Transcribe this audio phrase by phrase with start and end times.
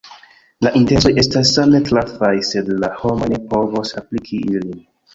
[0.67, 4.79] La intencoj estas same trafaj, sed la homoj ne povos apliki ilin.